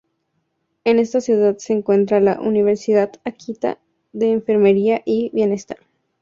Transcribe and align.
En 0.83 0.97
esta 0.97 1.21
ciudad 1.21 1.59
se 1.59 1.73
encuentra 1.73 2.19
la 2.21 2.41
Universidad 2.41 3.11
Akita 3.23 3.77
de 4.13 4.31
Enfermería 4.31 5.03
y 5.05 5.29
Bienestar. 5.31 5.77